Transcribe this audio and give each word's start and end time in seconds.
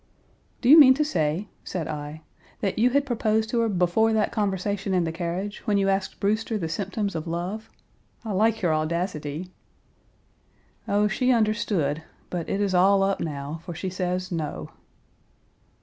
"Do 0.61 0.67
you 0.69 0.79
mean 0.79 0.95
to 0.95 1.05
say," 1.05 1.47
said 1.63 1.87
I, 1.87 2.23
"that 2.61 2.79
you 2.79 2.89
had 2.89 3.05
proposed 3.05 3.51
to 3.51 3.59
her 3.59 3.69
before 3.69 4.11
that 4.13 4.31
conversation 4.31 4.95
in 4.95 5.03
the 5.03 5.11
carriage, 5.11 5.59
when 5.67 5.77
you 5.77 5.89
asked 5.89 6.19
Brewster 6.19 6.57
the 6.57 6.67
symptoms 6.69 7.13
of 7.13 7.27
love? 7.27 7.69
I 8.25 8.31
like 8.31 8.63
your 8.63 8.73
audacity." 8.73 9.51
"Oh, 10.87 11.07
she 11.07 11.31
understood, 11.31 12.01
but 12.31 12.49
it 12.49 12.61
is 12.61 12.73
all 12.73 13.03
up 13.03 13.19
now, 13.19 13.61
for 13.63 13.75
she 13.75 13.91
says, 13.91 14.31
'No!' 14.31 14.71